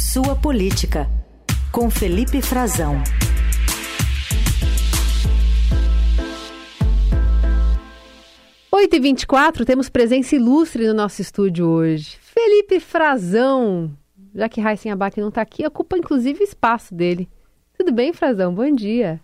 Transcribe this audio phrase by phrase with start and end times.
[0.00, 1.06] Sua Política,
[1.70, 2.94] com Felipe Frazão.
[8.72, 9.26] Oito e vinte
[9.66, 12.16] temos presença ilustre no nosso estúdio hoje.
[12.22, 13.94] Felipe Frazão.
[14.34, 17.28] Já que Raíssen Abac não está aqui, ocupa inclusive o espaço dele.
[17.76, 18.54] Tudo bem, Frazão?
[18.54, 19.20] Bom dia.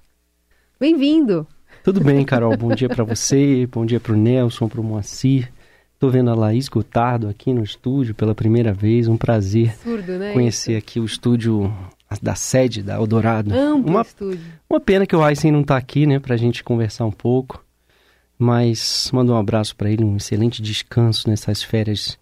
[0.78, 1.46] Bem-vindo.
[1.82, 2.54] Tudo bem, Carol.
[2.54, 5.50] Bom dia para você, bom dia para o Nelson, para o Moacir.
[5.96, 9.08] Estou vendo a Laís Gotardo aqui no estúdio pela primeira vez.
[9.08, 10.78] Um prazer Absurdo, né, conhecer isso?
[10.78, 11.74] aqui o estúdio
[12.20, 13.50] da sede da Eldorado.
[13.54, 14.44] Amplo uma, estúdio.
[14.68, 17.64] Uma pena que o Aysen não está aqui, né, para a gente conversar um pouco.
[18.38, 22.18] Mas mando um abraço para ele, um excelente descanso nessas férias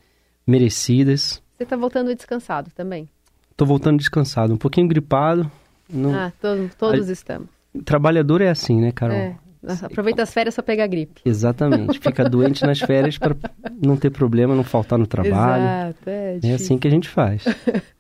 [0.47, 1.43] merecidas.
[1.57, 3.09] Você está voltando descansado também?
[3.51, 5.51] Estou voltando descansado, um pouquinho gripado.
[5.93, 6.15] Não...
[6.15, 7.13] Ah, to todos a...
[7.13, 7.49] estamos.
[7.85, 9.17] Trabalhador é assim, né, Carol?
[9.17, 9.37] É.
[9.83, 11.21] Aproveita as férias para pegar gripe.
[11.25, 11.99] Exatamente.
[11.99, 13.37] Fica doente nas férias para
[13.83, 15.65] não ter problema, não faltar no trabalho.
[15.65, 17.45] Exato, é, é assim que a gente faz.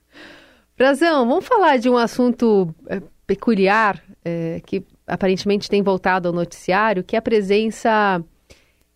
[0.76, 7.04] Brazão, vamos falar de um assunto é, peculiar é, que aparentemente tem voltado ao noticiário,
[7.04, 8.22] que é a presença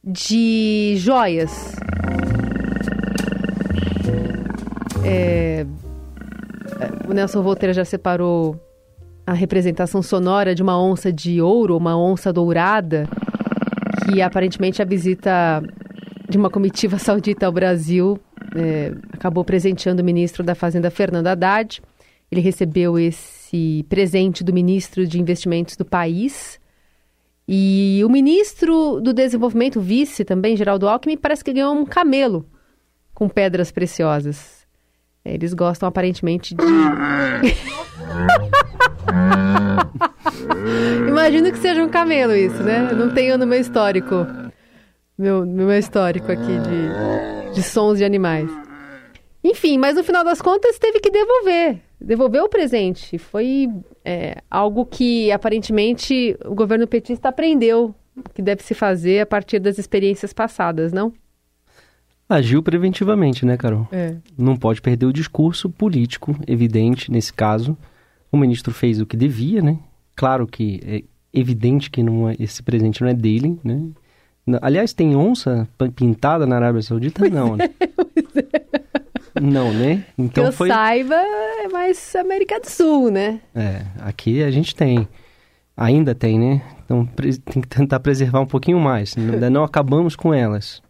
[0.03, 1.77] de joias.
[5.05, 5.65] É,
[7.09, 8.61] o Nelson Volteira já separou
[9.29, 13.07] a representação sonora de uma onça de ouro, uma onça dourada,
[14.03, 15.62] que aparentemente a visita
[16.27, 18.19] de uma comitiva saudita ao Brasil
[18.56, 21.83] é, acabou presenteando o ministro da Fazenda, Fernando Haddad.
[22.33, 26.59] Ele recebeu esse presente do ministro de Investimentos do país.
[27.47, 32.47] E o ministro do Desenvolvimento, vice também, Geraldo Alckmin, parece que ganhou um camelo
[33.12, 34.67] com pedras preciosas.
[35.23, 36.62] Eles gostam aparentemente de.
[41.09, 42.92] Imagino que seja um camelo isso, né?
[42.92, 44.27] Não tenho no meu histórico.
[45.17, 48.48] Meu, meu histórico aqui de, de sons de animais.
[49.42, 51.81] Enfim, mas no final das contas teve que devolver.
[52.00, 53.19] Devolver o presente.
[53.19, 53.69] Foi
[54.05, 57.94] é, algo que aparentemente o governo petista aprendeu
[58.34, 61.12] que deve se fazer a partir das experiências passadas, não?
[62.28, 63.88] Agiu preventivamente, né, Carol?
[63.91, 64.16] É.
[64.37, 67.77] Não pode perder o discurso político, evidente nesse caso.
[68.31, 69.78] O ministro fez o que devia, né?
[70.15, 71.03] Claro que é
[71.33, 73.81] evidente que não é, esse presente não é dele, né?
[74.62, 77.28] Aliás, tem onça pintada na Arábia Saudita?
[77.28, 77.69] Não, né?
[79.41, 80.05] Não, né?
[80.16, 80.69] Então que eu foi...
[80.69, 83.41] saiba, é mais América do Sul, né?
[83.55, 85.06] É, aqui a gente tem.
[85.77, 86.62] Ainda tem, né?
[86.84, 89.16] Então tem que tentar preservar um pouquinho mais.
[89.16, 90.83] Ainda não acabamos com elas,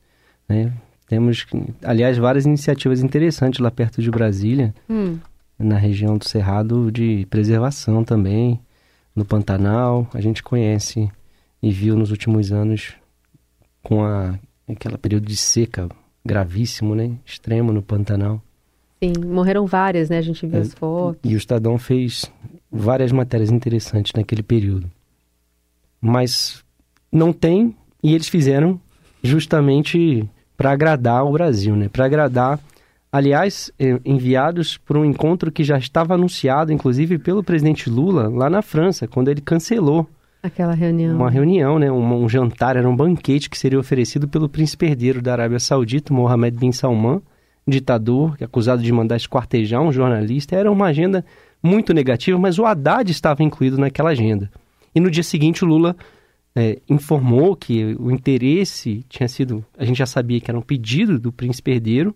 [0.48, 0.72] né?
[1.08, 1.46] Temos,
[1.82, 4.74] aliás, várias iniciativas interessantes lá perto de Brasília.
[4.88, 5.18] Hum
[5.58, 8.60] na região do Cerrado de preservação também,
[9.14, 10.06] no Pantanal.
[10.14, 11.10] A gente conhece
[11.62, 12.94] e viu nos últimos anos
[13.82, 14.38] com a,
[14.68, 15.88] aquele período de seca
[16.24, 17.12] gravíssimo, né?
[17.24, 18.40] Extremo no Pantanal.
[19.02, 20.18] Sim, morreram várias, né?
[20.18, 21.20] A gente viu é, as fotos.
[21.28, 22.30] E o Estadão fez
[22.70, 24.90] várias matérias interessantes naquele período.
[26.00, 26.62] Mas
[27.10, 28.80] não tem, e eles fizeram
[29.22, 31.88] justamente para agradar o Brasil, né?
[31.88, 32.60] Para agradar
[33.10, 38.48] aliás, eh, enviados para um encontro que já estava anunciado, inclusive, pelo presidente Lula, lá
[38.48, 40.08] na França, quando ele cancelou.
[40.42, 41.16] Aquela reunião.
[41.16, 41.90] Uma reunião, né?
[41.90, 46.14] Um, um jantar, era um banquete que seria oferecido pelo príncipe herdeiro da Arábia Saudita,
[46.14, 47.20] Mohammed bin Salman,
[47.66, 50.54] ditador, acusado de mandar esquartejar um jornalista.
[50.54, 51.24] Era uma agenda
[51.62, 54.50] muito negativa, mas o Haddad estava incluído naquela agenda.
[54.94, 55.96] E no dia seguinte, o Lula
[56.54, 59.64] é, informou que o interesse tinha sido.
[59.76, 62.14] A gente já sabia que era um pedido do príncipe herdeiro,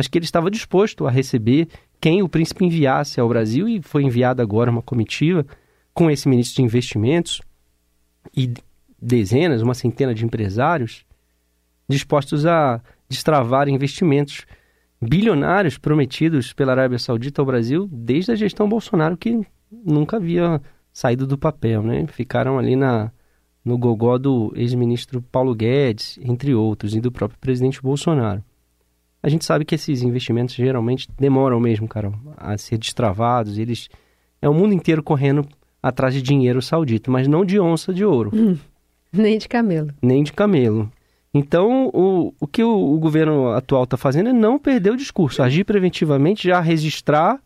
[0.00, 1.68] mas que ele estava disposto a receber
[2.00, 5.44] quem o príncipe enviasse ao Brasil e foi enviada agora uma comitiva
[5.92, 7.42] com esse ministro de investimentos
[8.34, 8.50] e
[8.98, 11.04] dezenas, uma centena de empresários
[11.86, 14.46] dispostos a destravar investimentos
[15.02, 20.62] bilionários prometidos pela Arábia Saudita ao Brasil desde a gestão Bolsonaro que nunca havia
[20.94, 22.06] saído do papel, né?
[22.06, 23.12] Ficaram ali na
[23.62, 28.42] no gogó do ex-ministro Paulo Guedes, entre outros, e do próprio presidente Bolsonaro
[29.22, 33.58] a gente sabe que esses investimentos geralmente demoram mesmo, cara, a ser destravados.
[33.58, 33.88] Eles
[34.40, 35.46] é o mundo inteiro correndo
[35.82, 38.30] atrás de dinheiro saudita, mas não de onça de ouro.
[38.32, 38.56] Hum,
[39.12, 39.90] nem de camelo.
[40.00, 40.90] Nem de camelo.
[41.32, 45.42] Então, o, o que o, o governo atual está fazendo é não perder o discurso,
[45.42, 47.40] agir preventivamente, já registrar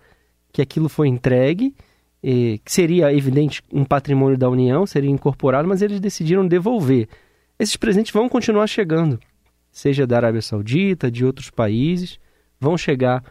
[0.53, 1.75] que aquilo foi entregue,
[2.23, 7.09] que seria, evidente, um patrimônio da União, seria incorporado, mas eles decidiram devolver.
[7.59, 9.19] Esses presentes vão continuar chegando
[9.75, 12.21] seja da Arábia Saudita, de outros países,
[12.61, 13.25] vão chegar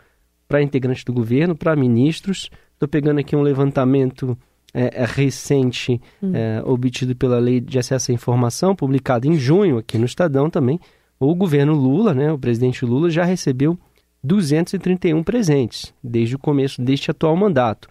[0.46, 2.52] para integrantes do governo, para ministros.
[2.74, 4.38] Estou pegando aqui um levantamento
[4.74, 6.36] é, é recente hum.
[6.36, 10.80] é, obtido pela Lei de Acesso à Informação, publicado em junho aqui no Estadão também.
[11.18, 13.80] O governo Lula, né, o presidente Lula, já recebeu
[14.22, 17.88] 231 presentes, desde o começo deste atual mandato.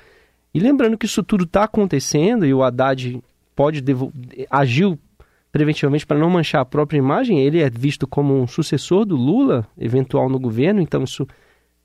[0.53, 3.23] E lembrando que isso tudo está acontecendo e o Haddad
[3.57, 3.83] pode
[4.51, 4.99] agiu
[5.53, 9.69] preventivamente para não manchar a própria imagem, ele é visto como um sucessor do Lula,
[9.79, 11.29] eventual no governo, então isso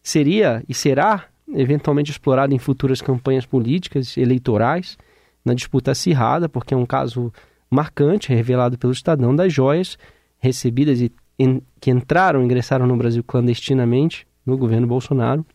[0.02, 4.98] seria e será eventualmente explorado em futuras campanhas políticas, eleitorais,
[5.44, 7.32] na disputa acirrada, porque é um caso
[7.70, 9.98] marcante, revelado pelo Estadão, das joias
[10.40, 15.46] recebidas e en, que entraram, ingressaram no Brasil clandestinamente no governo Bolsonaro.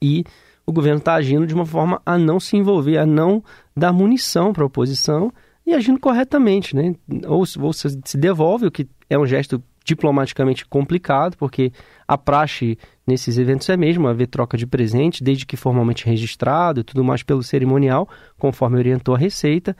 [0.00, 0.24] E
[0.66, 3.42] o governo está agindo de uma forma a não se envolver, a não
[3.76, 5.32] dar munição para a oposição
[5.66, 6.94] e agindo corretamente, né?
[7.26, 11.72] Ou, se devolve, o que é um gesto diplomaticamente complicado, porque
[12.06, 16.84] a praxe nesses eventos é mesmo haver troca de presente, desde que formalmente registrado e
[16.84, 19.76] tudo mais pelo cerimonial, conforme orientou a Receita,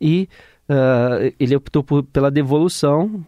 [0.00, 0.28] e
[0.68, 3.24] uh, ele optou por, pela devolução,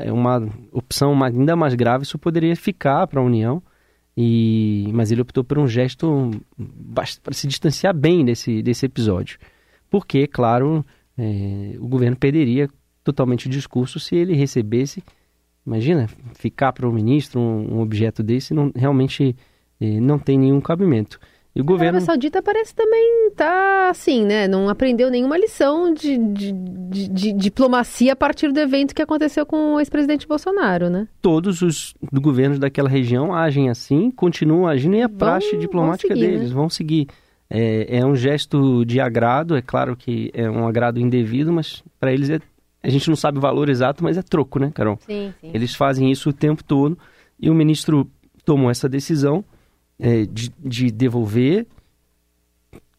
[0.00, 3.62] é uma opção ainda mais grave, isso poderia ficar para a União,
[4.16, 6.30] e, mas ele optou por um gesto
[7.22, 9.38] para se distanciar bem desse, desse episódio.
[9.90, 10.84] Porque, claro,
[11.18, 12.68] é, o governo perderia
[13.02, 15.02] totalmente o discurso se ele recebesse,
[15.66, 19.36] imagina, ficar para o ministro um, um, objeto desse não, realmente
[19.80, 21.18] é, não tem nenhum cabimento.
[21.54, 21.86] E o governo...
[21.86, 24.46] A Arábia Saudita parece também tá assim, né?
[24.46, 29.46] Não aprendeu nenhuma lição de, de, de, de diplomacia a partir do evento que aconteceu
[29.46, 31.08] com o ex-presidente Bolsonaro, né?
[31.22, 36.26] Todos os governos daquela região agem assim, continuam agindo e a vão, praxe diplomática seguir,
[36.26, 36.54] deles né?
[36.54, 37.08] vão seguir.
[37.48, 42.12] É, é, um gesto de agrado, é claro que é um agrado indevido, mas para
[42.12, 42.40] eles é,
[42.82, 44.98] a gente não sabe o valor exato, mas é troco, né, Carol?
[45.06, 45.50] Sim, sim.
[45.54, 46.98] Eles fazem isso o tempo todo
[47.38, 48.10] e o ministro
[48.44, 49.44] tomou essa decisão
[49.98, 51.66] é, de, de, devolver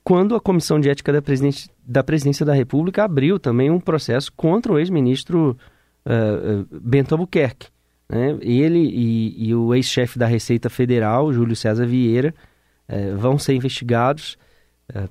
[0.04, 4.32] quando a Comissão de Ética da, Presidente, da Presidência da República abriu também um processo
[4.32, 5.58] contra o ex-ministro
[6.06, 7.68] uh, Bento Albuquerque.
[8.10, 8.38] Né?
[8.42, 12.34] Ele e, e o ex-chefe da Receita Federal, Júlio César Vieira,
[12.90, 14.38] uh, vão ser investigados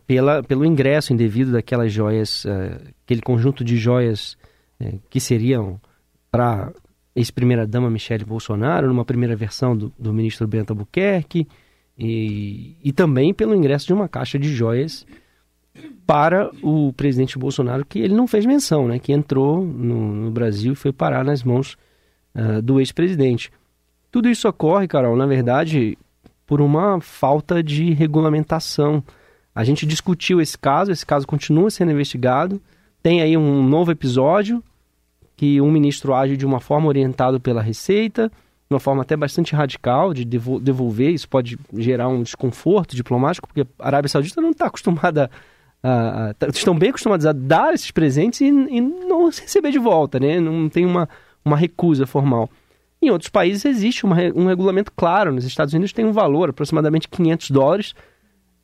[0.06, 2.46] pela, pelo ingresso indevido daquelas joias,
[3.04, 4.34] aquele conjunto de joias
[5.10, 5.78] que seriam
[6.30, 6.72] para
[7.14, 11.46] ex-primeira-dama Michele Bolsonaro, numa primeira versão do, do ministro Bento Albuquerque,
[11.98, 15.06] e, e também pelo ingresso de uma caixa de joias
[16.06, 18.98] para o presidente Bolsonaro, que ele não fez menção, né?
[18.98, 21.76] que entrou no, no Brasil e foi parar nas mãos
[22.34, 23.50] uh, do ex-presidente.
[24.10, 25.98] Tudo isso ocorre, Carol, na verdade,
[26.46, 29.02] por uma falta de regulamentação.
[29.54, 32.60] A gente discutiu esse caso, esse caso continua sendo investigado.
[33.02, 34.62] Tem aí um novo episódio
[35.36, 38.28] que um ministro age de uma forma orientado pela Receita,
[38.68, 43.66] de uma forma até bastante radical de devolver, isso pode gerar um desconforto diplomático, porque
[43.78, 45.30] a Arábia Saudita não está acostumada
[45.82, 49.78] a, a, tá, estão bem acostumados a dar esses presentes e, e, não receber de
[49.78, 50.40] volta, né?
[50.40, 51.08] Não tem uma,
[51.44, 52.50] uma recusa formal.
[53.00, 55.32] Em outros países existe uma, um regulamento claro.
[55.32, 57.94] Nos Estados Unidos tem um valor, aproximadamente 500 dólares.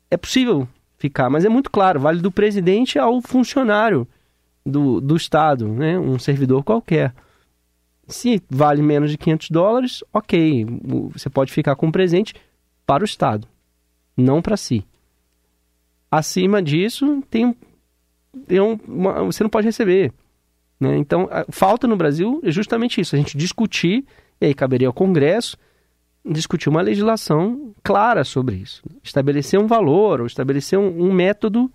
[0.09, 4.07] É possível ficar, mas é muito claro, vale do presidente ao funcionário
[4.65, 5.99] do, do Estado, né?
[5.99, 7.13] um servidor qualquer.
[8.07, 10.65] Se vale menos de 500 dólares, ok,
[11.11, 12.33] você pode ficar com um presente
[12.85, 13.47] para o Estado,
[14.15, 14.85] não para si.
[16.11, 17.55] Acima disso, tem,
[18.45, 20.13] tem uma, você não pode receber.
[20.79, 20.97] Né?
[20.97, 24.05] Então, falta no Brasil é justamente isso, a gente discutir,
[24.43, 25.55] e aí caberia ao Congresso,
[26.25, 28.83] discutir uma legislação clara sobre isso.
[29.01, 31.71] Estabelecer um valor, ou estabelecer um, um método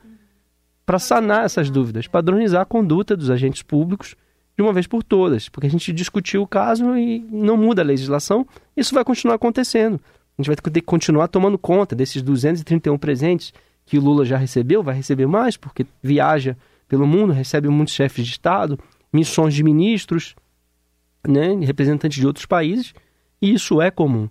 [0.85, 4.15] para sanar essas dúvidas, padronizar a conduta dos agentes públicos
[4.55, 7.85] de uma vez por todas, porque a gente discutiu o caso e não muda a
[7.85, 8.47] legislação,
[8.77, 9.99] isso vai continuar acontecendo.
[10.37, 13.53] A gente vai ter que continuar tomando conta desses 231 presentes
[13.87, 16.57] que o Lula já recebeu, vai receber mais, porque viaja
[16.87, 18.79] pelo mundo, recebe muitos chefes de Estado,
[19.11, 20.35] missões de ministros,
[21.27, 22.95] né, representantes de outros países,
[23.41, 24.29] e isso é comum.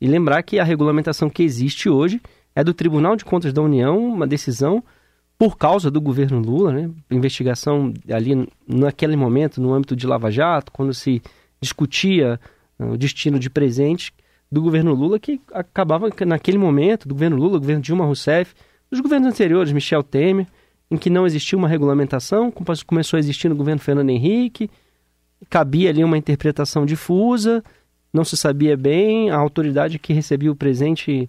[0.00, 2.20] E lembrar que a regulamentação que existe hoje
[2.54, 4.82] é do Tribunal de Contas da União, uma decisão
[5.38, 6.90] por causa do governo Lula, né?
[7.10, 11.22] Investigação ali naquele momento, no âmbito de Lava Jato, quando se
[11.60, 12.38] discutia
[12.78, 14.12] uh, o destino de presente
[14.52, 18.54] do governo Lula, que acabava naquele momento, do governo Lula, do governo Dilma Rousseff,
[18.90, 20.46] dos governos anteriores, Michel Temer,
[20.90, 22.52] em que não existia uma regulamentação,
[22.84, 24.68] começou a existir no governo Fernando Henrique,
[25.48, 27.62] cabia ali uma interpretação difusa,
[28.12, 31.28] não se sabia bem, a autoridade que recebia o presente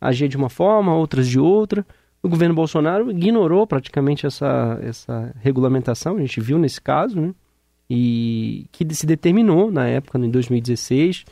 [0.00, 1.86] agia de uma forma, outras de outra.
[2.22, 7.34] O governo Bolsonaro ignorou praticamente essa, essa regulamentação, a gente viu nesse caso, né?
[7.90, 11.24] E que se determinou na época, em 2016,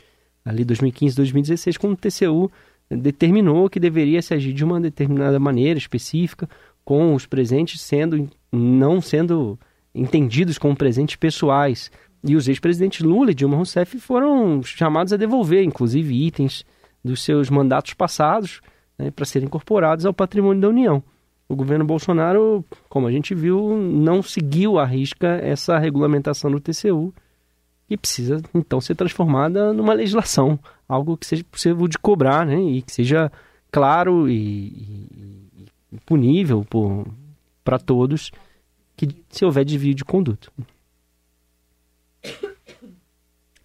[0.45, 2.51] ali 2015, 2016, quando o TCU
[2.89, 6.47] determinou que deveria se agir de uma determinada maneira específica,
[6.83, 9.57] com os presentes sendo não sendo
[9.93, 11.91] entendidos como presentes pessoais.
[12.23, 16.63] E os ex-presidentes Lula e Dilma Rousseff foram chamados a devolver, inclusive, itens
[17.03, 18.61] dos seus mandatos passados
[18.97, 21.03] né, para serem incorporados ao patrimônio da União.
[21.49, 27.13] O governo Bolsonaro, como a gente viu, não seguiu à risca essa regulamentação do TCU,
[27.87, 32.81] que precisa então ser transformada numa legislação, algo que seja possível de cobrar né, e
[32.81, 33.31] que seja
[33.71, 36.65] claro e, e, e punível
[37.63, 38.31] para todos
[38.95, 40.49] que se houver desvio de conduta.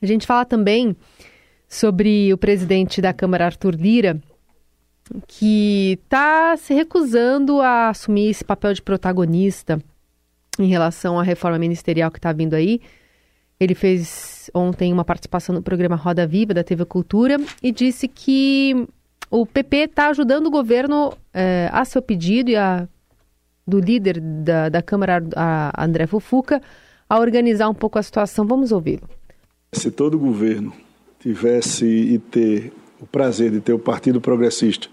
[0.00, 0.96] A gente fala também
[1.68, 4.20] sobre o presidente da Câmara, Arthur Lira,
[5.26, 9.80] que está se recusando a assumir esse papel de protagonista
[10.58, 12.80] em relação à reforma ministerial que está vindo aí.
[13.58, 18.86] Ele fez ontem uma participação no programa Roda Viva da TV Cultura e disse que
[19.30, 22.86] o PP está ajudando o governo é, a seu pedido e a
[23.66, 25.20] do líder da, da Câmara,
[25.76, 26.62] André Fufuca,
[27.08, 28.46] a organizar um pouco a situação.
[28.46, 29.08] Vamos ouvi-lo.
[29.72, 30.72] Se todo governo
[31.20, 34.88] tivesse e ter o prazer de ter o Partido Progressista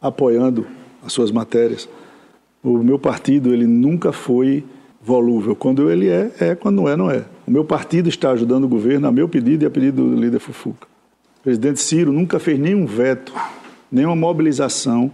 [0.00, 0.66] apoiando
[1.04, 1.88] as suas matérias,
[2.62, 4.64] o meu partido ele nunca foi
[5.00, 5.56] volúvel.
[5.56, 6.54] Quando ele é, é.
[6.54, 7.24] Quando não é, não é.
[7.46, 10.38] O meu partido está ajudando o governo a meu pedido e a pedido do líder
[10.38, 10.86] Fufuca.
[11.40, 13.32] O presidente Ciro nunca fez nenhum veto,
[13.90, 15.10] nenhuma mobilização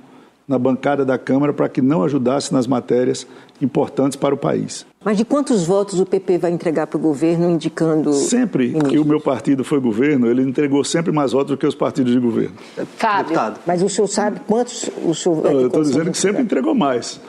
[0.47, 3.27] na bancada da Câmara para que não ajudasse nas matérias
[3.61, 4.87] importantes para o país.
[5.05, 8.13] Mas de quantos votos o PP vai entregar para o governo indicando.
[8.13, 8.93] Sempre ministros?
[8.93, 12.13] que o meu partido foi governo, ele entregou sempre mais votos do que os partidos
[12.13, 12.55] de governo.
[12.77, 13.61] Deputado.
[13.67, 15.45] Mas o senhor sabe quantos o senhor.
[15.47, 17.21] Eu estou dizendo que sempre entregou mais.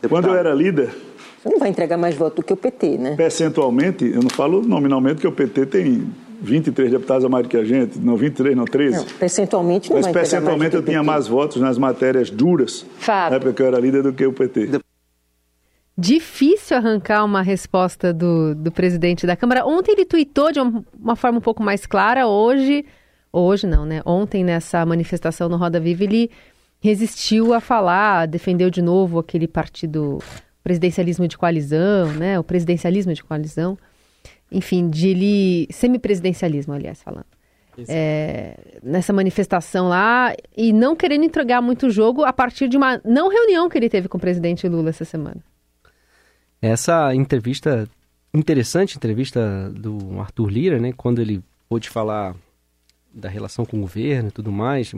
[0.00, 0.24] Deputado.
[0.24, 0.94] Quando eu era líder.
[1.42, 3.14] Você não vai entregar mais votos do que o PT, né?
[3.16, 7.56] Percentualmente, eu não falo nominalmente, porque o PT tem 23 deputados a mais do que
[7.56, 8.96] a gente, não 23, não 13.
[8.96, 13.30] Não, percentualmente não Mas percentualmente eu tinha mais votos nas matérias duras, Fábio.
[13.30, 14.80] na época que eu era líder, do que o PT.
[15.96, 19.66] Difícil arrancar uma resposta do, do presidente da Câmara.
[19.66, 22.86] Ontem ele tuitou de uma, uma forma um pouco mais clara, hoje,
[23.30, 24.00] hoje não, né?
[24.06, 26.30] Ontem, nessa manifestação no Roda Viva, ele
[26.80, 30.18] resistiu a falar, defendeu de novo aquele partido
[30.64, 32.38] presidencialismo de coalizão, né?
[32.38, 33.76] O presidencialismo de coalizão
[34.50, 37.26] enfim, de ele semipresidencialismo, aliás, falando.
[37.88, 43.30] É, nessa manifestação lá e não querendo entregar muito jogo a partir de uma não
[43.30, 45.42] reunião que ele teve com o presidente Lula essa semana.
[46.60, 47.88] Essa entrevista,
[48.34, 52.34] interessante entrevista do Arthur Lira, né, quando ele pôde falar
[53.14, 54.92] da relação com o governo e tudo mais,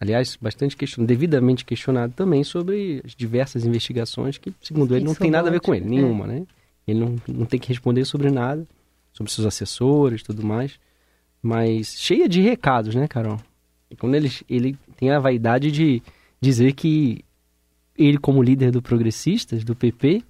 [0.00, 5.48] aliás, bastante devidamente questionado também sobre as diversas investigações que, segundo ele, não tem nada
[5.48, 6.28] a ver com ele, nenhuma, é.
[6.28, 6.46] né?
[6.86, 8.64] Ele não, não tem que responder sobre nada
[9.20, 10.78] sobre seus assessores tudo mais.
[11.42, 13.38] Mas cheia de recados, né, Carol?
[13.98, 16.02] Quando ele, ele tem a vaidade de
[16.40, 17.24] dizer que
[17.96, 20.22] ele, como líder do Progressistas, do PP,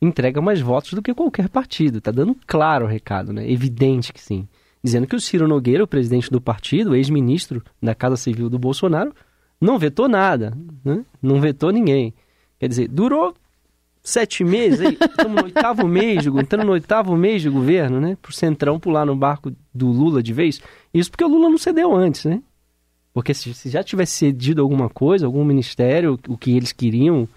[0.00, 2.00] entrega mais votos do que qualquer partido.
[2.00, 3.50] Tá dando claro o recado, né?
[3.50, 4.46] Evidente que sim.
[4.82, 9.12] Dizendo que o Ciro Nogueira, o presidente do partido, ex-ministro da Casa Civil do Bolsonaro,
[9.60, 11.04] não vetou nada, né?
[11.20, 12.14] Não vetou ninguém.
[12.60, 13.34] Quer dizer, durou
[14.08, 18.16] sete meses, aí, estamos no oitavo mês, entrando no oitavo mês de governo, né?
[18.20, 20.60] Pro Centrão pular no barco do Lula de vez.
[20.92, 22.42] Isso porque o Lula não cedeu antes, né?
[23.12, 27.28] Porque se, se já tivesse cedido alguma coisa, algum ministério, o que eles queriam,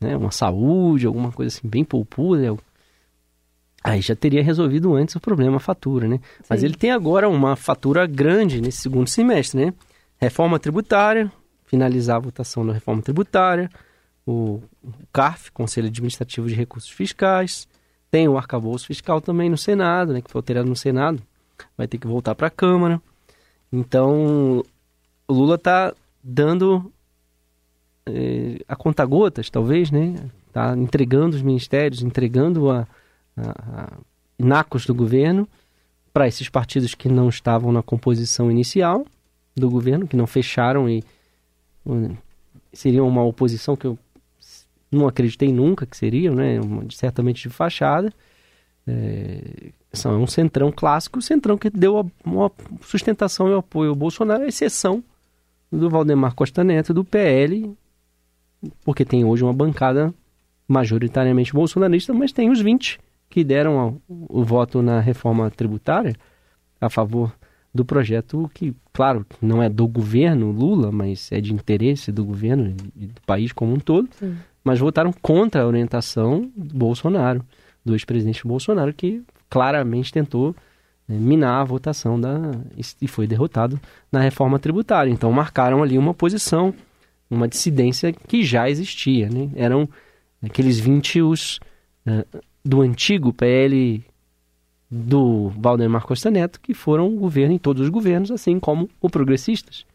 [0.00, 0.16] né?
[0.16, 2.56] Uma saúde, alguma coisa assim, bem poupuda,
[3.84, 6.16] aí já teria resolvido antes o problema, a fatura, né?
[6.38, 6.44] Sim.
[6.50, 9.74] Mas ele tem agora uma fatura grande nesse segundo semestre, né?
[10.18, 11.30] Reforma tributária,
[11.66, 13.70] finalizar a votação da reforma tributária,
[14.26, 14.60] o
[15.12, 17.68] CARF, Conselho Administrativo de Recursos Fiscais,
[18.10, 21.22] tem o arcabouço fiscal também no Senado, né, que foi alterado no Senado,
[21.76, 23.00] vai ter que voltar para a Câmara.
[23.72, 24.64] Então,
[25.28, 26.90] o Lula está dando
[28.06, 30.14] é, a conta gotas, talvez, né?
[30.46, 32.86] Está entregando os ministérios, entregando a,
[33.36, 33.50] a,
[33.82, 33.92] a
[34.38, 35.48] inacos do governo
[36.12, 39.04] para esses partidos que não estavam na composição inicial
[39.54, 41.04] do governo, que não fecharam e
[42.72, 43.98] seriam uma oposição que eu
[44.96, 46.58] não acreditei nunca que seriam, né?
[46.90, 48.12] certamente de fachada.
[48.86, 54.46] É, são um centrão clássico, centrão que deu uma sustentação e apoio ao Bolsonaro, à
[54.46, 55.02] exceção
[55.72, 57.74] do Valdemar Costa Neto, do PL,
[58.84, 60.14] porque tem hoje uma bancada
[60.68, 66.14] majoritariamente bolsonarista, mas tem os 20 que deram o, o voto na reforma tributária
[66.80, 67.32] a favor
[67.74, 72.74] do projeto que, claro, não é do governo Lula, mas é de interesse do governo
[72.96, 74.08] e do país como um todo.
[74.18, 74.36] Sim
[74.66, 77.40] mas votaram contra a orientação do Bolsonaro,
[77.84, 80.56] do ex-presidente Bolsonaro, que claramente tentou
[81.06, 82.50] né, minar a votação da,
[83.00, 83.80] e foi derrotado
[84.10, 85.08] na reforma tributária.
[85.08, 86.74] Então marcaram ali uma posição,
[87.30, 89.30] uma dissidência que já existia.
[89.30, 89.50] Né?
[89.54, 89.88] Eram
[90.42, 91.60] aqueles 20 os
[92.04, 92.26] uh,
[92.64, 94.04] do antigo PL
[94.90, 99.86] do Valdemar Costa Neto, que foram governo em todos os governos, assim como o Progressistas,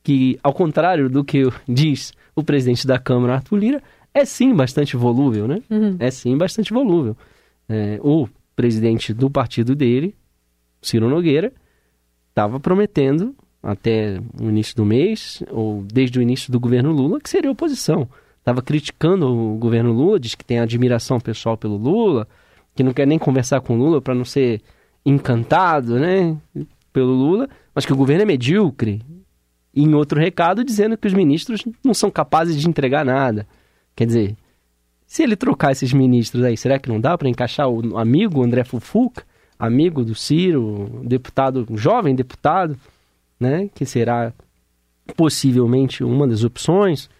[0.00, 3.82] que, ao contrário do que diz o presidente da Câmara, Arthur Lira,
[4.14, 5.62] é sim bastante volúvel, né?
[5.70, 5.96] Uhum.
[5.98, 7.16] É sim bastante volúvel.
[7.68, 10.14] É, o presidente do partido dele,
[10.80, 11.52] Ciro Nogueira,
[12.28, 17.30] estava prometendo até o início do mês, ou desde o início do governo Lula, que
[17.30, 18.08] seria oposição.
[18.38, 22.26] Estava criticando o governo Lula, diz que tem admiração pessoal pelo Lula,
[22.74, 24.60] que não quer nem conversar com o Lula para não ser
[25.06, 26.36] encantado, né,
[26.92, 29.00] pelo Lula, mas que o governo é medíocre.
[29.72, 33.46] E em outro recado, dizendo que os ministros não são capazes de entregar nada.
[33.94, 34.36] Quer dizer,
[35.06, 38.64] se ele trocar esses ministros aí, será que não dá para encaixar o amigo André
[38.64, 39.24] Fufuca,
[39.58, 42.76] amigo do Ciro, deputado, jovem deputado,
[43.38, 44.32] né, que será
[45.16, 47.10] possivelmente uma das opções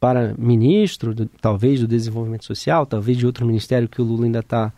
[0.00, 4.40] para ministro, do, talvez do desenvolvimento social, talvez de outro ministério que o Lula ainda
[4.40, 4.72] está.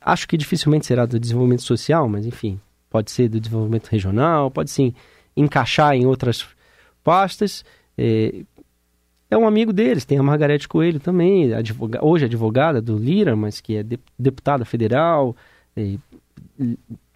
[0.00, 2.60] Acho que dificilmente será do desenvolvimento social, mas enfim,
[2.90, 4.94] pode ser do desenvolvimento regional, pode sim
[5.36, 6.46] encaixar em outras
[7.02, 7.64] pastas.
[7.96, 8.42] É,
[9.30, 13.60] é um amigo deles, tem a Margarete Coelho também, advoga, hoje advogada do Lira, mas
[13.60, 13.84] que é
[14.18, 15.36] deputada federal,
[15.76, 15.96] é,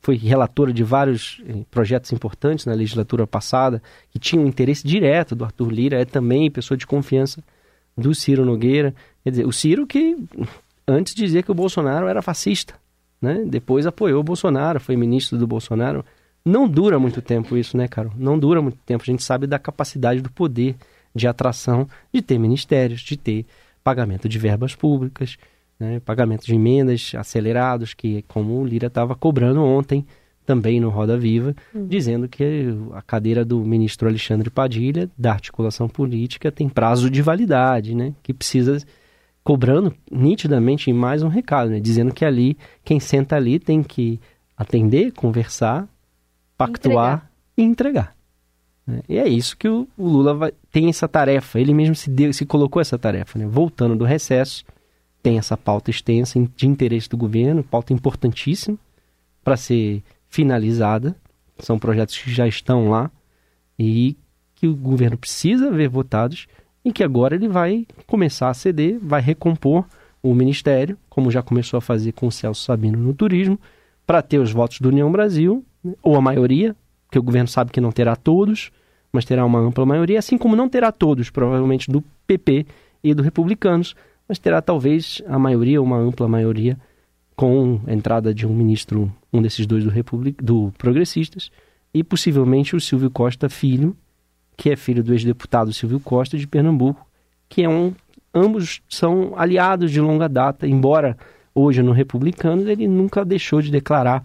[0.03, 5.37] foi relatora de vários eh, projetos importantes na legislatura passada, que tinham um interesse direto
[5.37, 7.43] do Arthur Lira, é também pessoa de confiança
[7.97, 8.93] do Ciro Nogueira.
[9.23, 10.17] Quer dizer, o Ciro que
[10.87, 12.75] antes dizia que o Bolsonaro era fascista,
[13.21, 13.45] né?
[13.47, 16.05] depois apoiou o Bolsonaro, foi ministro do Bolsonaro.
[16.45, 18.13] Não dura muito tempo isso, né, Carol?
[18.17, 19.05] Não dura muito tempo.
[19.05, 20.75] A gente sabe da capacidade do poder
[21.15, 23.47] de atração de ter ministérios, de ter
[23.83, 25.37] pagamento de verbas públicas,
[25.79, 30.07] né, pagamento de emendas acelerados, que como o Lira estava cobrando ontem,
[30.45, 31.87] também no Roda Viva, uhum.
[31.87, 37.95] dizendo que a cadeira do ministro Alexandre Padilha, da articulação política, tem prazo de validade,
[37.95, 38.79] né, que precisa,
[39.45, 44.21] cobrando nitidamente mais um recado, né, dizendo que ali, quem senta ali tem que
[44.57, 45.89] atender, conversar,
[46.57, 47.31] pactuar entregar.
[47.57, 48.22] e entregar.
[48.87, 49.01] Né.
[49.09, 52.45] E é isso que o, Lula vai, tem essa tarefa, ele mesmo se, deu, se
[52.45, 54.65] colocou essa tarefa, né, voltando do recesso,
[55.23, 58.77] tem essa pauta extensa de interesse do governo, pauta importantíssima
[59.45, 61.15] para ser finalizada.
[61.59, 63.11] São projetos que já estão lá
[63.79, 64.17] e
[64.57, 66.49] que o governo precisa ver votados
[66.85, 69.85] e que agora ele vai começar a ceder, vai recompor
[70.21, 73.59] o ministério, como já começou a fazer com o Celso Sabino no turismo,
[74.07, 76.75] para ter os votos do União Brasil, né, ou a maioria,
[77.13, 78.73] que o governo sabe que não terá todos,
[79.13, 82.67] mas terá uma ampla maioria, assim como não terá todos, provavelmente do PP
[83.05, 83.95] e do Republicanos,
[84.27, 86.79] mas terá talvez a maioria, uma ampla maioria,
[87.37, 91.51] com a entrada de um ministro, um desses dois do, Republic, do Progressistas,
[91.93, 93.95] e possivelmente o Silvio Costa Filho,
[94.57, 97.07] que é filho do ex-deputado Silvio Costa de Pernambuco,
[97.47, 97.93] que é um.
[98.35, 101.19] Ambos são aliados de longa data, embora
[101.55, 104.23] hoje no Republicanos ele nunca deixou de declarar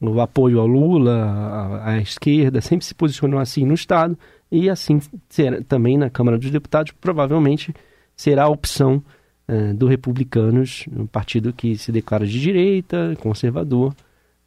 [0.00, 4.18] o apoio ao Lula, à, à esquerda, sempre se posicionou assim no Estado,
[4.50, 7.74] e assim será, também na Câmara dos Deputados, provavelmente
[8.16, 9.02] será a opção
[9.46, 13.94] é, do Republicanos, um partido que se declara de direita, conservador,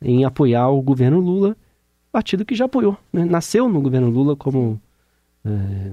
[0.02, 1.56] em apoiar o governo Lula,
[2.12, 3.26] partido que já apoiou, né?
[3.26, 4.80] nasceu no governo Lula como
[5.46, 5.92] é,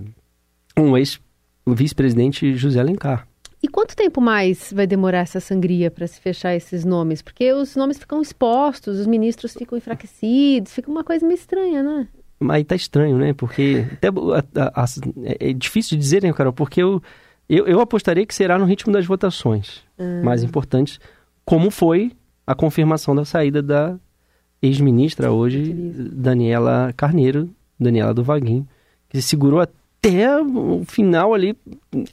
[0.78, 3.26] um ex-vice-presidente José Alencar.
[3.62, 7.20] E quanto tempo mais vai demorar essa sangria para se fechar esses nomes?
[7.20, 12.08] Porque os nomes ficam expostos, os ministros ficam enfraquecidos, fica uma coisa meio estranha, né?
[12.38, 13.34] Mas tá estranho, né?
[13.34, 14.86] Porque até, a, a, a,
[15.38, 16.54] é difícil de dizer, né, Carol?
[16.54, 17.02] Porque eu,
[17.46, 20.22] eu, eu apostaria que será no ritmo das votações uhum.
[20.24, 20.98] mais importantes,
[21.44, 22.12] como foi
[22.46, 23.98] a confirmação da saída da
[24.62, 28.66] ex-ministra hoje, Daniela Carneiro, Daniela do Vaguinho,
[29.08, 29.79] que segurou até
[30.42, 31.56] o final ali,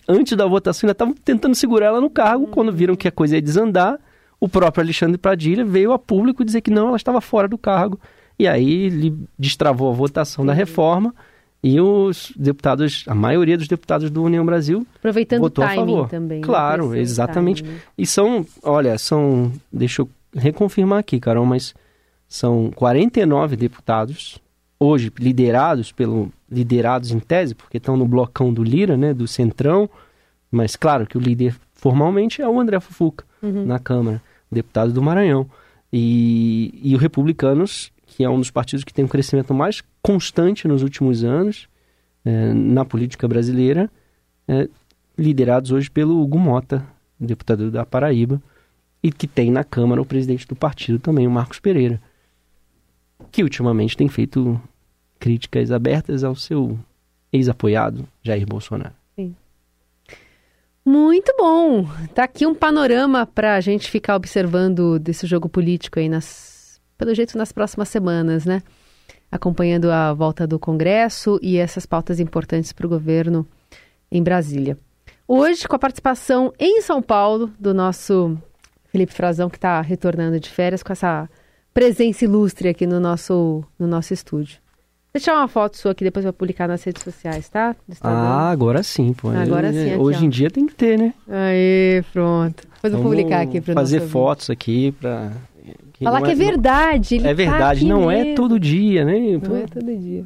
[0.08, 2.52] antes da votação, ainda estavam tentando segurar ela no cargo, uhum.
[2.52, 3.98] quando viram que a coisa ia desandar,
[4.40, 8.00] o próprio Alexandre Padilha veio a público dizer que não, ela estava fora do cargo,
[8.38, 10.48] e aí ele destravou a votação uhum.
[10.48, 11.16] da reforma,
[11.64, 16.08] e os deputados, a maioria dos deputados do União Brasil Aproveitando votou o a favor.
[16.08, 16.40] também.
[16.40, 16.46] Né?
[16.46, 17.66] Claro, exatamente.
[17.98, 21.74] E são, olha, são, deixa eu reconfirmar aqui, Carol, mas
[22.28, 24.40] são 49 deputados
[24.80, 29.90] hoje liderados pelo liderados em tese, porque estão no blocão do Lira, né, do Centrão,
[30.50, 33.66] mas claro que o líder formalmente é o André Fufuca uhum.
[33.66, 35.46] na Câmara, deputado do Maranhão.
[35.92, 40.68] E, e os republicanos que é um dos partidos que tem um crescimento mais constante
[40.68, 41.68] nos últimos anos
[42.26, 43.92] é, na política brasileira,
[44.48, 44.68] é,
[45.16, 46.84] liderados hoje pelo Hugo Mota,
[47.20, 48.42] deputado da Paraíba,
[49.04, 52.02] e que tem na Câmara o presidente do partido também, o Marcos Pereira,
[53.32, 54.60] que ultimamente tem feito
[55.20, 56.78] críticas abertas ao seu
[57.32, 58.94] ex-apoiado Jair Bolsonaro.
[59.16, 59.36] Sim.
[60.86, 61.86] Muito bom!
[62.14, 67.14] Tá aqui um panorama para a gente ficar observando desse jogo político aí nas pelo
[67.14, 68.64] jeito nas próximas semanas, né?
[69.32, 73.46] acompanhando a volta do Congresso e essas pautas importantes para o governo
[74.12, 74.78] em Brasília.
[75.28, 78.38] Hoje, com a participação em São Paulo do nosso
[78.88, 81.30] Felipe Frazão, que está retornando de férias, com essa
[81.78, 84.58] presença ilustre aqui no nosso, no nosso estúdio.
[85.14, 87.76] Deixa uma foto sua aqui depois para publicar nas redes sociais, tá?
[88.02, 89.30] Ah, agora sim, pô.
[89.30, 89.92] Agora sim.
[89.92, 90.26] Aqui, Hoje ó.
[90.26, 91.14] em dia tem que ter, né?
[91.30, 92.64] Aí, pronto.
[92.74, 95.34] Depois eu vou publicar aqui para fazer fotos aqui para
[96.04, 97.18] falar que é, é verdade.
[97.20, 98.32] é tá verdade, tá não mesmo.
[98.32, 99.40] é todo dia, né?
[99.48, 100.26] Não é todo dia.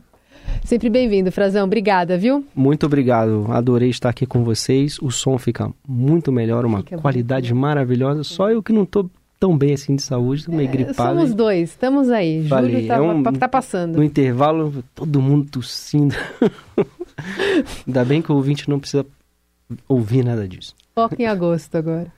[0.63, 1.65] Sempre bem-vindo, Frazão.
[1.65, 2.45] Obrigada, viu?
[2.55, 3.47] Muito obrigado.
[3.49, 4.97] Adorei estar aqui com vocês.
[5.01, 8.23] O som fica muito melhor, uma fica qualidade maravilhosa.
[8.23, 9.09] Só eu que não tô
[9.41, 11.17] tão bem assim de saúde, tô meio é, gripado.
[11.17, 12.47] Somos dois, estamos aí.
[12.47, 13.95] Falei, Júlio tá, é um, tá passando.
[13.95, 16.15] No intervalo, todo mundo tossindo.
[17.87, 19.03] Ainda bem que o ouvinte não precisa
[19.89, 20.75] ouvir nada disso.
[20.93, 22.13] Foca em agosto agora.